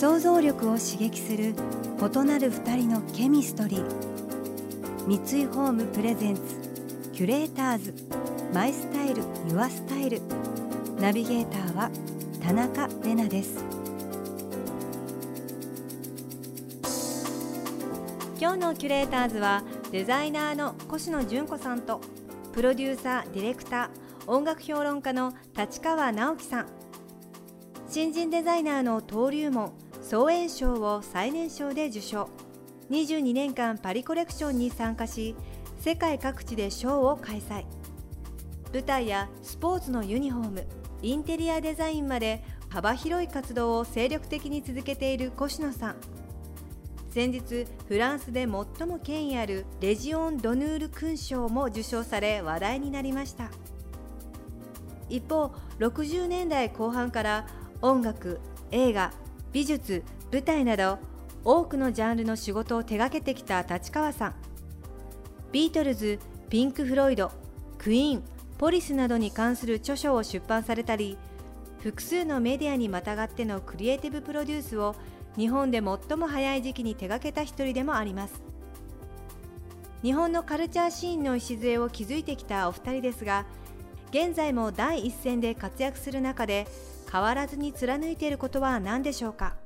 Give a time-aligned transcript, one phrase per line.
[0.00, 3.84] 想像力を刺激する異なる二人のケミストリー。
[5.06, 6.40] 三井ホームプレゼンツ
[7.12, 7.94] キュレーターズ。
[8.54, 10.22] マイスタイルユアスタイル。
[10.98, 11.90] ナビゲーターは
[12.42, 13.62] 田中れなです。
[18.40, 19.62] 今日のキュレーターズは
[19.92, 22.00] デザイナーの越野純子さんと
[22.54, 26.68] プロデューサーディレクター音楽評論家の立川直樹さん。
[27.90, 29.74] 新人デザイナーの登竜門
[30.10, 32.28] 総演賞を最年少で受賞。
[32.90, 35.36] 22年間パリコレクションに参加し
[35.78, 37.64] 世界各地でショーを開催。
[38.72, 40.66] 舞台やスポーツのユニフォーム
[41.00, 45.96] インテリアデザインまで幅広い活動を精力的に続けている越野さん。
[47.10, 48.48] 先日フランスで
[48.78, 53.48] 最も権威あるレジオン・ドヌール勲章も受賞され話題になりました。
[55.08, 57.46] 一方60年代後半から
[57.80, 58.40] 音楽
[58.72, 59.12] 映画
[59.52, 60.98] 美術舞台など
[61.44, 64.34] 多くのジャンルの仕事を手掛けてきた立川さん。
[65.52, 67.32] ビートルズピンク・フロイド
[67.78, 68.22] クイーン
[68.58, 71.16] ポリスなどに関する著書を出版されたり
[71.80, 74.94] 複数のメディアにまたがってのクリエイティブプロデュースを
[75.36, 78.42] 日本で最も早い時期に手掛けた一人でもあります。
[80.02, 83.44] 日本のカルチャーシーンの礎を築いてきたお二人ですが
[84.10, 86.66] 現在も第一線で活躍する中で
[87.10, 89.56] 変わらずに貫いていることは何でしょうか？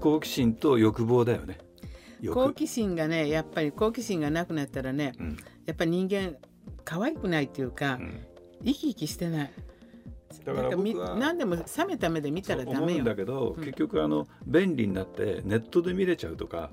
[0.00, 1.58] 好奇心と欲望だよね。
[2.32, 6.36] 好奇心がねやっぱり好奇心がなくなったらね、うん、やっぱり人間
[6.84, 8.26] 可愛くないっていうか、うん、
[8.64, 9.52] 生き生きしてない。
[10.44, 12.82] だから僕は何でも冷めた目で見たらダメよ。
[12.82, 16.70] 思うんだけど、うん、結局あの便利になってネットで見れちゃうとか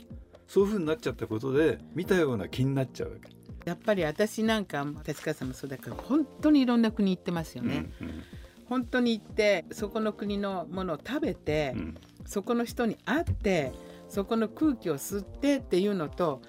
[0.48, 3.30] そういうふうになっちゃったことで見たような気になっちゃうわけ
[3.66, 8.24] やっぱり私なんか立川さんもそうだから本当にいろんな国行ってますよね、うんうん、
[8.68, 13.72] 本当に行ってそこの国のものを食べて、うん、そこの人に会って
[14.10, 16.42] そこの空気を吸ってっていうのと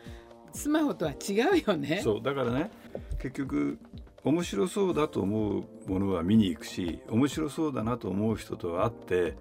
[0.52, 2.00] スマホとは違うよね。
[2.02, 2.70] そうだからね
[3.18, 3.78] 結局
[4.24, 9.36] 面白そうだと思うものは見に行くし面白そうだなと思う人と会って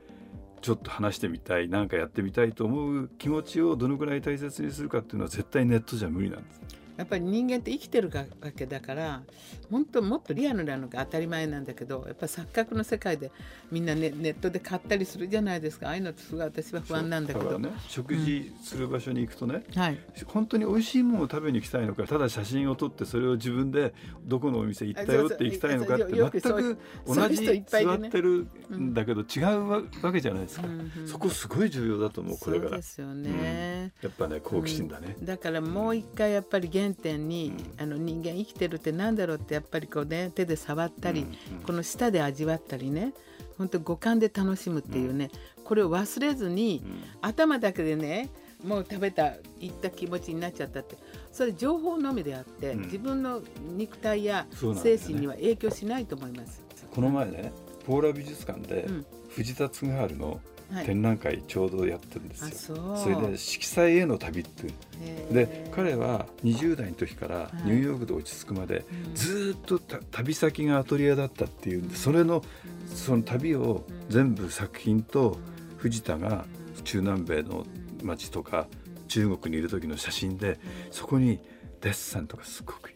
[0.62, 6.81] ちょっと話してみたい何かやってみたいと思う気持ちをどのくらい大切にするかっていうのは絶対ネットじゃ無理なんです。
[7.02, 9.24] やっぱり人間って生きてるわけだから
[9.72, 13.32] 本当もっとリアルなのが当たり前なんだけどやっぱ錯覚の世界で
[13.72, 15.88] みんなネネットで買ったりするじゃないですか。
[15.88, 17.58] ああいうのってすごい私は不安なんだけど。
[17.58, 23.94] ね、食事する場所に行くとね、うん、はい、本当に美味しいものを食べに行きたいのかただ写真を撮ってそれを自分で
[24.26, 32.78] どこのお店行ったよって行きたいのかって全く同じ座ってるんだけど違うわけじゃないですか、うんうん、そこすごい重要だと思うこれから。
[32.78, 41.26] ですよね、うん、やっぱね好奇心だね、だからもう一回やっぱり原点に、あの人間生きてるってなんだろうってやっぱりこうね手で触ったり、
[41.66, 43.14] この舌で味わったりね
[43.58, 45.30] 本当五感で楽しむっていうね、
[45.64, 46.84] これを忘れずに、
[47.22, 48.30] 頭だけでね
[48.64, 50.98] もう食べたいった気持ちになっちゃったって。
[51.32, 53.42] それ情報のみであって、自分の
[53.76, 56.62] 肉体や精神には影響しないと思います。
[56.94, 57.52] この前ね
[57.86, 58.88] ポーラ美術館で、
[59.30, 59.86] 藤田嗣治
[60.16, 60.40] の
[60.86, 65.34] 展覧会ちょうどやってるんですよ、はい、それで色彩への旅っていう。
[65.34, 72.44] で彼は20代の時からニューヨークで落ち着くまでずっと旅先がアトリエだったっていうんでそれの
[72.88, 75.38] その旅を全部作品と
[75.78, 76.46] 藤田が
[76.84, 77.66] 中南米の
[78.04, 78.68] 街とか
[79.08, 80.60] 中国にいる時の写真で
[80.92, 81.40] そこに
[81.82, 82.94] デッサンとかすごく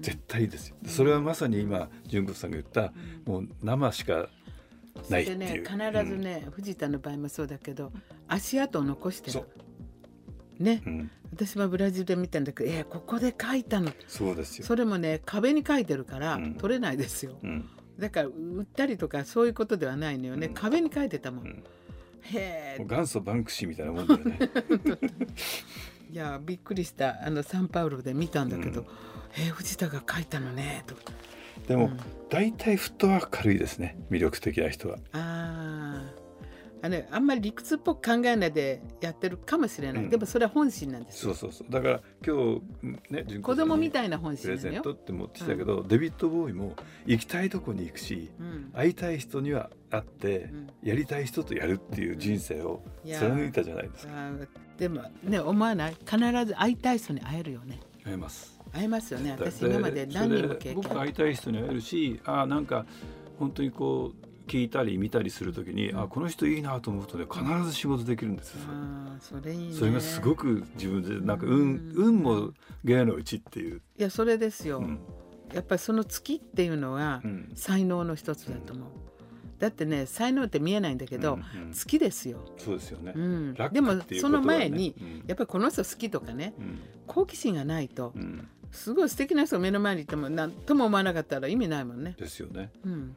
[0.00, 0.76] 絶対いいですよ。
[0.86, 2.92] それはまさに今純子さんが言った
[3.24, 4.28] もう生しか
[5.08, 7.92] ないってね必ずね、うん、藤田の場合もそうだけど
[8.28, 9.44] 足跡を残してる。
[10.58, 13.92] ね、うん、私はブラジルで見たんだけどえー、ここで描いたの。
[14.06, 14.66] そうですよ。
[14.66, 17.32] それもね壁に描いてるから、撮れないですよ、
[17.98, 21.62] だから売ったりとかそういうことではないのよね、壁に描いてたもん、
[22.22, 24.38] へえ元祖バンクシーみたいなもんだよね。
[26.10, 27.18] いやびっくりした。
[27.22, 28.86] あのサンパウロで見たんだけど、うん、
[29.36, 30.94] えー、藤田が描いたのねと
[31.66, 31.98] でも、うん、
[32.28, 34.98] 大体フットワーク軽いですね魅力的な人は。
[35.12, 36.02] あ
[36.82, 41.70] あのあんまり理屈っぽく考えないでやってるかもしれない、うん、でもそれは本心なんですそうそうそう。
[41.70, 42.60] だから今
[43.10, 46.76] 日ね子供みたいな本心プレゼントって持ってきたけど、うん、デビッド・ボーイも
[47.06, 50.50] 行きたいとこに行くし、うん、会いたい人には会って、
[50.82, 54.12] やりたい人とやるっていう人生を貫いたじゃないですか、
[54.78, 55.96] でもね思わない？
[56.04, 57.80] 必ず会いたい人に会えるよね。
[58.04, 62.84] 会えます会えますよね私今まで何人も経験僕会いたい人に会えるしあなんか
[63.38, 68.60] 本当にこう聞いたり見たりするときに、うん、あこの人いいなと思うとね必ず仕事できるんですよ。
[69.20, 72.52] それいい、ね、それがすごく自分でなんか運、運も
[72.84, 73.82] 芸のうちっていう。
[73.98, 74.78] いやそれですよ。
[74.78, 75.00] うん、
[75.52, 77.22] やっぱりその月っていうのは
[77.54, 78.88] 才能の一つだと思う。
[79.58, 82.40] だってね才能って見えないんだけど、うんうん、好きですよ。
[82.58, 83.12] そうですよね。
[83.14, 92.14] うん、でもその前に、うん、やっぱりこの人好きとかね、うん、好奇心がないと、うん、すごい素敵な人が目の前にいても何とも思わなかったら意味ないもんね。
[92.18, 92.70] ですよね。
[92.84, 93.16] うん、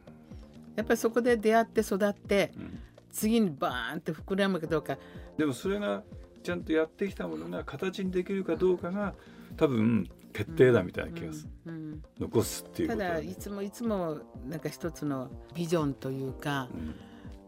[0.76, 2.78] やっぱりそこで出会って育って、うん、
[3.12, 4.98] 次にバーンって膨らむかどうか。
[5.36, 6.02] でもそれが
[6.42, 9.14] ちゃんとやってきたものが形にできるかどうかが
[9.56, 14.18] 多分決定だみたいな気がする、うんうん、残すっていうただいつもいつも
[14.48, 16.94] なんか一つのビジョンというか、うん、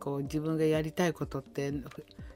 [0.00, 1.72] こう自分がやりたいことって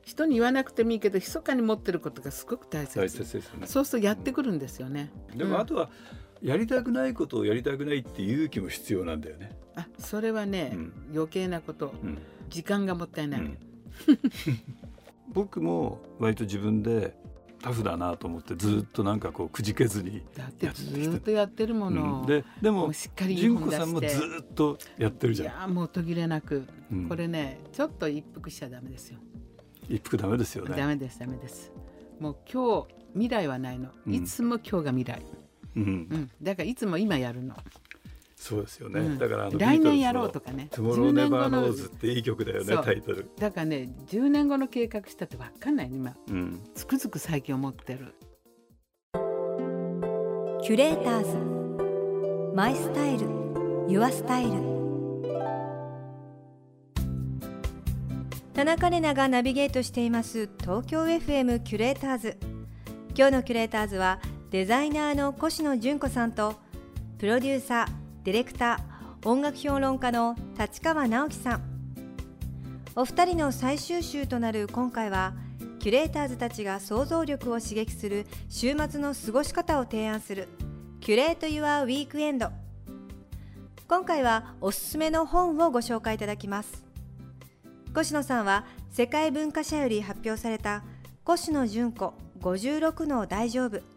[0.02, 2.98] 人に言わなくてもいいけど密かに持ってることがすごく大切。
[2.98, 3.66] 大切ですよね。
[3.66, 5.90] そうするとやってくるんですよね、でもあとは
[6.42, 9.56] やりたくないことをやりたくないって勇気も必要なんだよね。
[9.74, 13.58] あそれはね、うん、余計なこと、うん、時間がもったいない、うん、
[15.32, 17.14] 僕も割と自分で
[17.60, 25.58] タフだなと思ってずっとなんかこうくじけずにだってずっとやってるもの、ででもしっかり純子さんもずっとやってるじゃん。
[25.58, 26.66] いやもう途切れなく、
[27.08, 29.18] これねちょっと一服しちゃダメですよ。
[29.88, 30.76] 一服ダメですよね。
[30.76, 31.72] ダメですダメです。
[32.20, 33.90] もう今日未来はないの。
[34.08, 35.22] いつも今日が未来、
[35.76, 35.86] うん、う
[36.16, 37.54] ん、だからいつも今やるの
[38.36, 43.28] そうですよね、うん、だから来年やろうとかね「Tomorrow Never Knows」っていい曲だよねタイトル。
[43.38, 48.14] だからね10年後の計画したって分かんない今、うん、つくづく最近思ってる。
[50.62, 52.54] キュレーターズ。
[52.54, 53.26] マイスタイル。
[53.88, 54.76] Your Style。
[58.52, 62.36] 田中れながナビゲートしています東京 FM キュレーターズ。
[63.16, 66.54] 今日のキュレーターズはデザイナーのコシノジュンコさんと
[67.18, 67.95] プロデューサー
[68.26, 71.62] ディレクター音楽評論家の立川直樹さん。
[72.96, 75.32] お二人の最終週となる今回は
[75.78, 80.48] キュレーターズたちが想像力を刺激する週末の過ごし方を提案する
[80.98, 82.50] Curate Your Weekend。
[83.86, 86.84] 今回はおすすめの本をご紹介いただきます。
[87.96, 90.82] コシノさんは世界文化社より発表された
[91.32, 93.95] 越野純子56の大丈夫。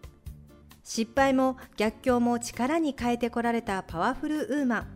[0.89, 4.87] 失敗も逆境も力に変えてこられたパワフルウーマン。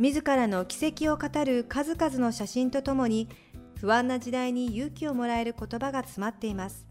[0.00, 3.28] 自らの奇跡を語る数々の写真とともに
[3.78, 6.84] 不安な時代に勇気をもらえる言葉が詰まっています。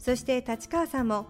[0.00, 1.28] そして立川さんも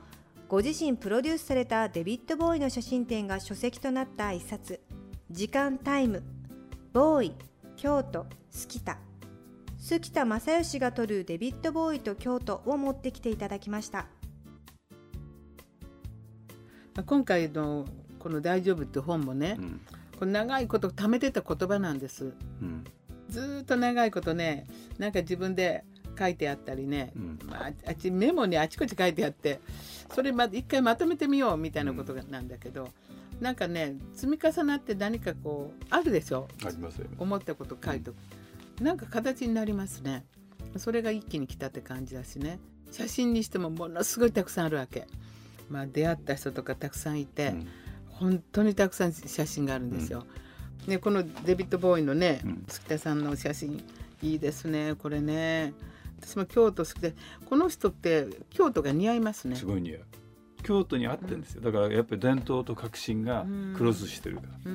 [0.48, 4.80] ご自身プロデュースされたデビッド・ボーイの写真展が書籍となった一冊
[5.30, 6.22] 「時間タイム」
[6.94, 7.32] 「ボーイ。
[7.76, 8.24] 京都。
[8.48, 8.96] スキタ」
[9.76, 14.06] 杉田正義が撮るデビッド・ボーイと京都を持ってきていただきました。
[17.04, 17.86] 今回の
[18.18, 19.80] この「大丈夫」って本もね、うん、
[20.18, 22.32] この長いこと貯めてた言葉なんです、
[22.62, 22.84] うん、
[23.28, 24.66] ずっと長いことね
[24.98, 25.84] なんか自分で
[26.18, 29.60] 書いてあったりね、うん、まあ、あっちメモにあちこち書いてあって
[30.14, 32.84] それま一回まとめてみようみたいなことなんだけど、
[33.36, 36.48] うん、なんかね積み重なって何かこうあるでしょ？
[36.64, 38.16] ありますよ、思ったこと書いとく、
[38.80, 40.24] うん、なんか形になりますね。
[40.78, 42.58] それが一気に来たって感じだしね。
[42.90, 45.06] 写真にしてもものすごいたくさんあるわけ。
[45.68, 47.68] まあ、出会った人とかたくさんいて、うん、
[48.08, 50.24] 本当にたくさん写真があるんですよ。
[50.84, 53.82] うん、ね、このデビッド・ボーイのね、うん、月田さんの写真
[54.22, 55.74] いいですねこれね。
[56.20, 59.56] 私も京都好きでこの人って京都が似合いますね。
[59.56, 60.00] すごい似合う。
[60.62, 63.46] 京都に合ってるんですよ、だからやっぱり伝統と革新が
[63.76, 64.72] クロスしてるから、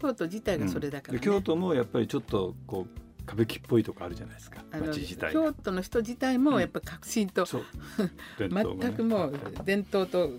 [0.00, 4.64] 京都自体がそれだから、ね、京都もやっぱりちょっとこう歌舞伎っぽいとこあるじゃないですか。
[4.72, 8.44] 町自体京都の人自体もやっぱ革新と、う。
[8.44, 8.48] ん、
[8.80, 10.30] 全くもう伝統と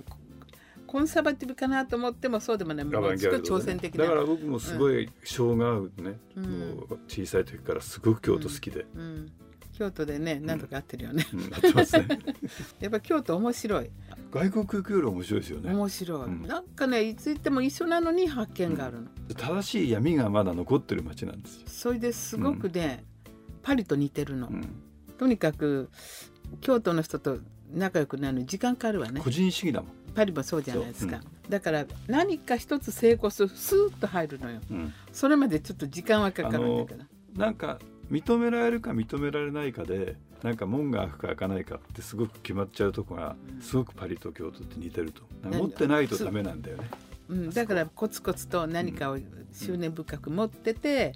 [0.87, 2.85] コンサバティブかなと思ってもそうでもない。
[2.85, 6.49] もう挑戦的だから僕もすごい性が合うね、うん、も
[6.89, 9.31] う小さい時からすごく京都好きで、うん、
[9.79, 12.05] 京都でね何とか合ってるよね、合ってますね。
[12.81, 13.89] やっぱ京都面白い。
[14.29, 15.73] 外国行くより面白いですよね。
[15.73, 21.67] 面白い、なんかねいつ行っても一緒なのに発見があるの、正しい闇がまだ残ってる街なんですよ。
[21.67, 23.05] それですごくね、
[23.63, 24.51] パリと似てるの、
[25.17, 25.89] とにかく
[26.59, 27.39] 京都の人と
[27.71, 29.21] 仲良くなる時間かかるわね。
[29.21, 29.91] 個人主義だもん。
[30.13, 31.47] パリもそうじゃないですか、う。
[31.47, 37.05] ん、だから何か一つ成功するスーッと入るのよ、うん、それまでちょっと時間はかかるんだけど。
[37.35, 37.79] なんか
[38.11, 46.89] 認められるか認められないかでなんか門が開くか開かないかってすごく決まっちゃうとこがすごくパリと京都って似てると持ってないとダメなんだよね。
[47.27, 49.19] うん、だからコツコツと何かを
[49.53, 51.13] 執念深く持ってて、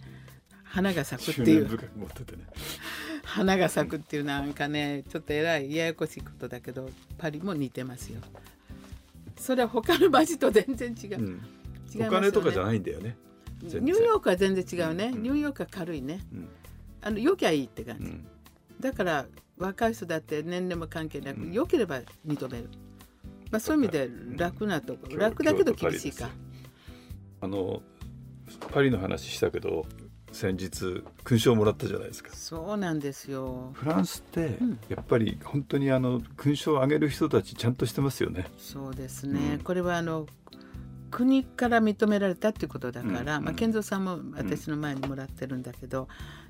[0.63, 1.65] 花が咲くっていう。
[1.65, 2.43] 深く持っててね。
[3.23, 8.19] 花が咲くっていうなんかねちょっとえらいややこしいことだけどパリも似てますよ。
[9.37, 11.19] それは他の街と全然違う。
[11.19, 11.41] うん、
[11.93, 13.15] 違ね、お金とかじゃないんだよね。
[13.63, 15.11] ニューヨークは全然違うね。
[15.11, 16.19] ニューヨークは軽いね。
[17.03, 18.11] あの良きゃいいって感じ。
[18.79, 19.25] だから
[19.57, 22.69] 若い人だって年齢も関係なく、良ければ認める。
[23.51, 26.29] まあ、そういう意味で楽なとこ、うん、楽だけど厳しいか。
[27.41, 27.81] あの
[28.71, 29.85] パリの話したけど
[30.31, 32.31] 先日勲章をもらったじゃないですか。
[32.33, 33.69] そうなんですよ。
[33.73, 34.57] フランスって
[34.89, 38.47] やっぱり本当にあの勲章をあげる人たちちゃんとしてますよね。
[38.57, 40.25] そうですね、うん、これはあの
[41.13, 46.07] 国から認められたっていうことだから、うん、まあ、健三さんも私の前にもらってるんだけど、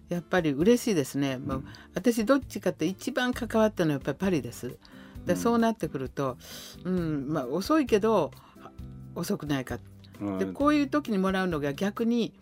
[0.08, 4.77] やっぱり嬉しいですね、もう私どっちかって一番関わったのはやっぱりパリです。
[5.25, 6.38] で、そうなってくると、
[6.86, 8.32] うんまあ、遅いけど
[9.15, 9.79] 遅くないか、
[10.39, 12.34] でこういう時にもらうのが逆に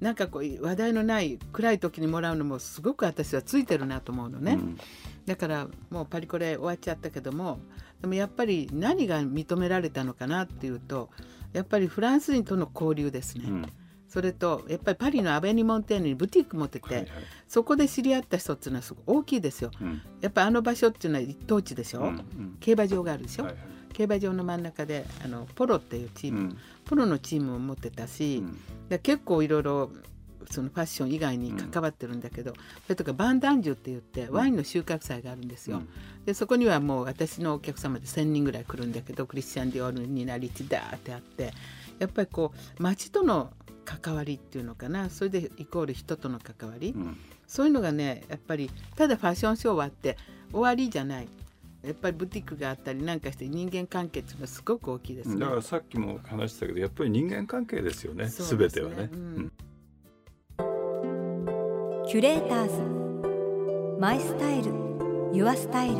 [0.00, 4.78] なんかこう話題のない暗い時にもらうのもすごく私はついてるなと思うのね、うん、
[5.26, 7.60] だからもうパリコレ終わっちゃったけども
[8.00, 11.10] でもやっぱり何が認められたのかなっていうと
[11.52, 13.44] やっぱりフランス人との交流ですね。
[13.48, 13.72] うん。
[14.10, 17.08] それとやっぱりパリのアベニモンテーヌにブティック持ってて、はいはい、
[17.46, 28.42] そこで知り合った人っていうのはすごい大きいですよ、うん、やっぱりあの場所っていうのは一等地でしょ、うんうん、競馬場があるでしょ、はいはい、競馬場の真ん中であのポロっていうチーム、うん、ポロのチームを持ってたし、
[28.90, 29.92] うん、結構いろいろ
[30.50, 35.78] そのファッション以外に関わってるんだけど、うん、それとかバンダンジュって言ってワインの収穫祭があるんですよ。
[35.78, 35.88] うん、
[36.24, 41.52] でそこにはもう私のお客様で1,000人ぐらい来るんだけどクリスチャン・ディオールになりチダーってあって
[41.98, 43.52] やっぱりこう街との
[43.84, 45.10] 関わりっていうのかな。
[45.10, 47.16] それでイコール人との関わり、うん、
[47.46, 50.16] そういうのがねやっぱりただファッションショー終わって
[50.52, 51.28] 終わりじゃない。
[51.82, 55.40] やっぱりブティックがあったりなんかして人間関係っていうのはすごく大きいですね。
[55.40, 58.28] だからさっきも話したけどやっぱり人間関係ですよね。
[58.28, 59.52] すべ、てはね、うん、
[62.10, 64.00] キュレーターズ。
[64.00, 64.72] マイスタイル。
[65.32, 65.94] ユアスタイル。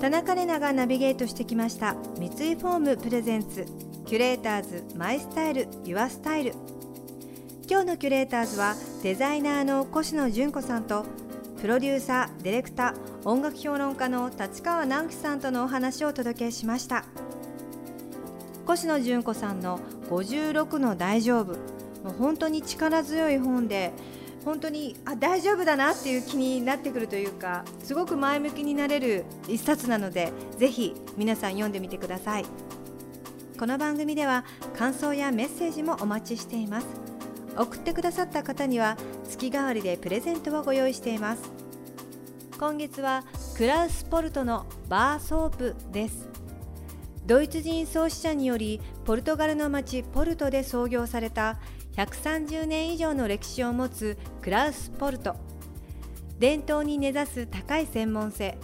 [0.00, 1.96] 田中玲奈がナビゲートしてきました。
[2.16, 3.66] 三井フォームプレゼンツ。
[4.06, 4.84] キュレーターズ。
[4.96, 6.52] My Style。Your Style。
[7.68, 11.04] 今日のキュレーターズはデザイナーのコシノジュンコさんと
[11.60, 17.04] プロデューサーディレクター音楽評論家の立川直樹さんとのお話をお届けしました。
[18.66, 21.52] コシノジュンコさんの56の大丈夫。
[22.02, 23.92] もう本当に力強い本で
[24.42, 32.46] 本当にあ大丈夫だなっていう気になってくるというかすごく前向きになれる一冊なのでぜひ皆さん読んでみてください。
[33.58, 34.46] この番組では
[34.78, 37.09] 感想やメッセージもお待ちしています。
[37.60, 38.96] 送ってくださった方には
[39.28, 41.42] 月替わりでプレゼントをご用意しています。
[42.58, 43.24] 今月は
[43.54, 46.26] クラウスポルトのバーソープです。
[47.26, 51.60] ドイツ人創始者によりポルトガルの町ポルトで創業された
[51.96, 55.36] 130年以上の歴史を持つクラウスポルト。
[56.38, 58.56] 伝統に根ざす高い専門性。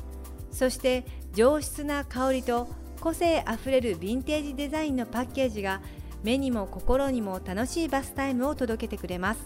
[0.50, 2.66] そして上質な香りと
[3.02, 5.82] 個性あふれるヴィンテージデザインのパッケージが
[6.26, 9.40] 目にも心にも楽しいバスタイムを届けてくれます。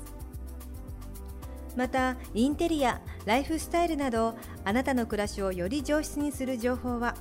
[1.77, 4.35] またインテリアライフスタイルなど
[4.65, 7.15] あなたの暮らしをより上質にする情報は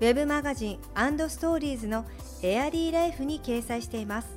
[0.00, 0.78] web マガジン
[1.30, 2.04] ストーリーズの
[2.42, 4.28] エアリーライフに掲載しています。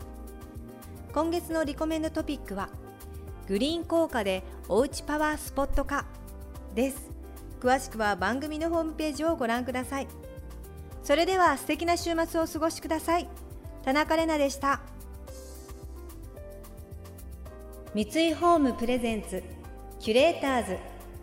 [1.13, 2.69] 今月のリコメンドトピックは
[3.49, 6.05] グリーン効果でおうちパワースポット化
[6.73, 7.11] です。
[7.59, 10.07] 詳しくは番組のホームページをご覧ください。
[11.03, 13.27] それでは素敵な週末をお過ごしください。
[13.87, 14.81] 田中れなでした
[17.93, 19.41] 三井ホームプレゼンツ
[20.01, 20.77] キュレーターズ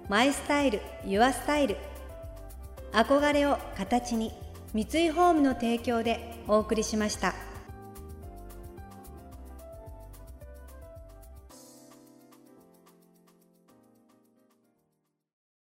[0.08, 1.76] マイスタイルユアスタイル
[2.90, 4.32] 憧れを形に
[4.72, 7.34] 三井ホームの提供でお送りしました。